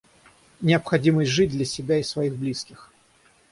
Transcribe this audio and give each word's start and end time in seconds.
Необходимость 0.61 1.29
жить 1.29 1.51
для 1.51 1.63
себя 1.63 1.99
и 1.99 2.01
своих 2.01 2.35
близких. 2.35 2.91